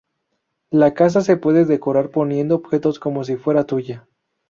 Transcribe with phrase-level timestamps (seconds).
[0.71, 4.07] La casa se puede decorar poniendo objetos como si fuera tuya.